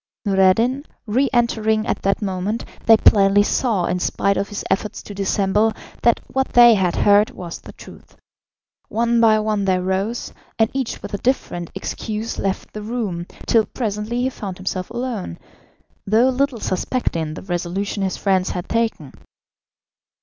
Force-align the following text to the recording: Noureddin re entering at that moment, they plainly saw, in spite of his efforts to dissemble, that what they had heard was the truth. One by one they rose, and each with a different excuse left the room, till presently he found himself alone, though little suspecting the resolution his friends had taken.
Noureddin 0.25 0.83
re 1.05 1.29
entering 1.31 1.85
at 1.85 2.01
that 2.01 2.23
moment, 2.23 2.65
they 2.87 2.97
plainly 2.97 3.43
saw, 3.43 3.85
in 3.85 3.99
spite 3.99 4.35
of 4.35 4.49
his 4.49 4.63
efforts 4.67 5.03
to 5.03 5.13
dissemble, 5.13 5.73
that 6.01 6.19
what 6.25 6.53
they 6.53 6.73
had 6.73 6.95
heard 6.95 7.29
was 7.29 7.59
the 7.59 7.73
truth. 7.73 8.17
One 8.89 9.19
by 9.21 9.39
one 9.39 9.65
they 9.65 9.77
rose, 9.77 10.33
and 10.57 10.71
each 10.73 11.03
with 11.03 11.13
a 11.13 11.19
different 11.19 11.69
excuse 11.75 12.39
left 12.39 12.73
the 12.73 12.81
room, 12.81 13.27
till 13.45 13.67
presently 13.67 14.23
he 14.23 14.31
found 14.31 14.57
himself 14.57 14.89
alone, 14.89 15.37
though 16.07 16.29
little 16.29 16.59
suspecting 16.59 17.35
the 17.35 17.43
resolution 17.43 18.01
his 18.01 18.17
friends 18.17 18.49
had 18.49 18.67
taken. 18.67 19.13